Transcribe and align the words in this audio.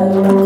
Música 0.00 0.39